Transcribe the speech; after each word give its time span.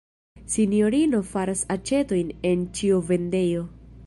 Sinjorino 0.53 1.19
faras 1.33 1.63
aĉetojn 1.77 2.35
en 2.53 2.65
ĉiovendejo. 2.81 3.67